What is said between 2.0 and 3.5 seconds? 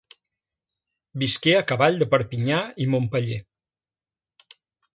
de Perpinyà i Montpeller.